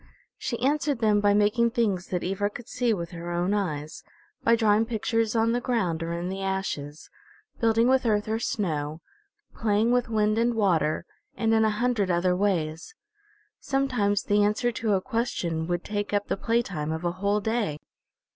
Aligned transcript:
She 0.39 0.57
answered 0.61 0.97
them 0.97 1.21
by 1.21 1.35
making 1.35 1.69
things 1.69 2.07
that 2.07 2.23
Ivra 2.23 2.49
could 2.49 2.67
see 2.67 2.91
with 2.91 3.11
her 3.11 3.29
own 3.29 3.53
eyes, 3.53 4.01
by 4.43 4.55
drawing 4.55 4.87
pictures 4.87 5.35
on 5.35 5.51
the 5.51 5.61
ground 5.61 6.01
or 6.01 6.11
in 6.11 6.27
the 6.27 6.41
ashes, 6.41 7.11
building 7.59 7.87
with 7.87 8.03
earth 8.07 8.27
or 8.27 8.39
snow, 8.39 9.01
playing 9.53 9.91
with 9.91 10.09
wind 10.09 10.39
and 10.39 10.55
water, 10.55 11.05
and 11.37 11.53
in 11.53 11.63
a 11.63 11.69
hundred 11.69 12.09
other 12.09 12.35
ways. 12.35 12.95
Sometimes 13.59 14.23
the 14.23 14.41
answer 14.41 14.71
to 14.71 14.93
a 14.93 15.01
question 15.01 15.67
would 15.67 15.83
take 15.83 16.13
up 16.13 16.29
the 16.29 16.35
playtime 16.35 16.91
of 16.91 17.03
a 17.05 17.11
whole 17.21 17.39
day. 17.39 17.77